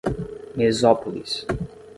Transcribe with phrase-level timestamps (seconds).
[0.55, 1.45] Mesópolis